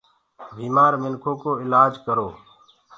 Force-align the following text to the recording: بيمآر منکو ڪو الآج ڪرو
بيمآر 0.55 0.93
منکو 1.03 1.31
ڪو 1.41 1.51
الآج 1.63 1.93
ڪرو 2.05 2.27